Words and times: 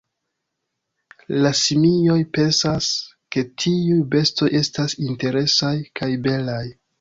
La 1.43 1.51
simioj 1.59 2.15
pensas 2.37 2.87
ke 3.37 3.43
tiuj 3.65 3.99
bestoj 4.17 4.49
estas 4.61 4.97
interesaj 5.11 5.73
kaj 6.01 6.11
belaj. 6.27 6.65